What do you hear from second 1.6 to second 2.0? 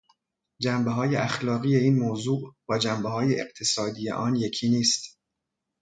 این